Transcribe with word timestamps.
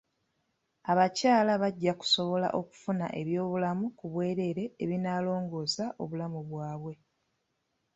Abakyala 0.91 1.51
bajja 1.61 1.93
kusobola 1.99 2.47
okufuna 2.59 3.05
ebyobulamu 3.21 3.85
ku 3.97 4.05
bwereere 4.11 4.63
ebinaalongoosa 4.83 5.85
obulamu 6.01 6.39
bwabwe. 6.49 6.93